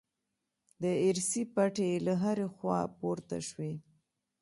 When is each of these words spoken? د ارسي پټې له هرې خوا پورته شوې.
د 0.81 0.83
ارسي 1.07 1.43
پټې 1.53 1.89
له 2.05 2.13
هرې 2.23 2.47
خوا 2.55 2.79
پورته 2.97 3.37
شوې. 3.49 3.73